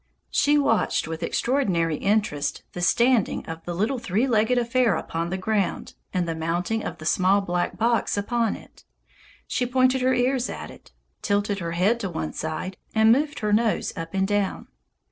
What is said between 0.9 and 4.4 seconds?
with extraordinary interest the standing of the little three